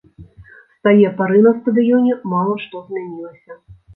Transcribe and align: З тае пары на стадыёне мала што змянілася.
З 0.77 0.87
тае 0.87 1.09
пары 1.19 1.37
на 1.47 1.51
стадыёне 1.59 2.13
мала 2.33 2.57
што 2.65 2.75
змянілася. 2.87 3.61